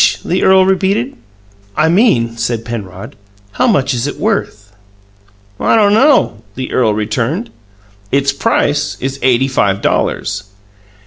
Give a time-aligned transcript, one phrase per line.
[0.25, 1.13] the earl repeated.
[1.77, 3.15] "I mean," said Penrod,
[3.51, 4.71] "how much is it worth?"
[5.59, 7.51] "I don't know," the earl returned.
[8.11, 10.45] "Its price is eighty five dollars."